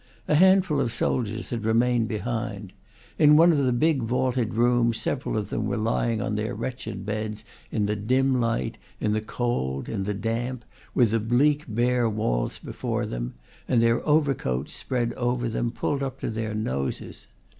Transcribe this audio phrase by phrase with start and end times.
[0.27, 2.73] A handful of soldiers had remained behind.
[3.19, 7.05] In one of the big vaulted rooms several of them were lying on their wretched
[7.05, 12.09] beds, in the dim light, in the cold, in the damp, with the bleak, bare
[12.09, 13.35] walls before them,
[13.67, 17.27] and their overcoats, spread over them, pulled up to their noses.